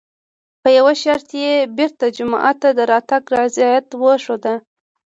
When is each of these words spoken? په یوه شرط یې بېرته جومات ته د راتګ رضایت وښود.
په 0.61 0.69
یوه 0.77 0.93
شرط 1.01 1.29
یې 1.43 1.53
بېرته 1.77 2.05
جومات 2.15 2.55
ته 2.61 2.69
د 2.77 2.79
راتګ 2.91 3.23
رضایت 3.39 3.87
وښود. 4.01 4.45